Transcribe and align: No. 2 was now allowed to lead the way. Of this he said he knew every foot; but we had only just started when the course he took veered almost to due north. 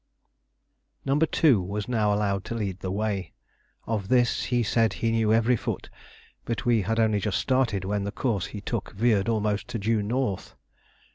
No. 1.05 1.19
2 1.19 1.61
was 1.61 1.87
now 1.87 2.11
allowed 2.11 2.43
to 2.45 2.55
lead 2.55 2.79
the 2.79 2.89
way. 2.89 3.33
Of 3.85 4.07
this 4.07 4.45
he 4.45 4.63
said 4.63 4.93
he 4.93 5.11
knew 5.11 5.31
every 5.31 5.55
foot; 5.55 5.91
but 6.43 6.65
we 6.65 6.81
had 6.81 6.99
only 6.99 7.19
just 7.19 7.37
started 7.37 7.85
when 7.85 8.03
the 8.03 8.11
course 8.11 8.47
he 8.47 8.61
took 8.61 8.93
veered 8.93 9.29
almost 9.29 9.67
to 9.67 9.77
due 9.77 10.01
north. 10.01 10.55